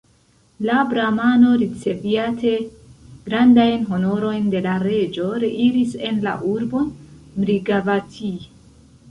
La 0.67 0.77
bramano, 0.91 1.51
riceviate 1.63 2.53
grandajn 3.27 3.85
honorojn 3.99 4.49
de 4.55 4.63
la 4.69 4.79
reĝo, 4.87 5.29
reiris 5.45 5.95
en 6.09 6.19
la 6.25 6.35
urbon 6.55 6.91
Mrigavati. 7.45 8.35